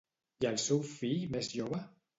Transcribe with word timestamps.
I 0.43 0.47
el 0.53 0.57
seu 0.63 0.81
fill 0.95 1.31
més 1.37 1.55
jove? 1.59 1.89